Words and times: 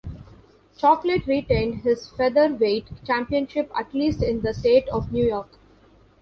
Chocolate 0.79 1.27
retained 1.27 1.83
his 1.83 2.09
featherweight 2.09 2.87
championship 3.05 3.71
at 3.77 3.93
least 3.93 4.23
in 4.23 4.41
the 4.41 4.51
state 4.51 4.87
of 4.89 5.11
New 5.13 5.27
York. 5.27 5.59